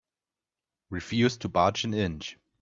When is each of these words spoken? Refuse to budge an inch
Refuse 0.89 1.37
to 1.37 1.47
budge 1.47 1.83
an 1.83 1.93
inch 1.93 2.35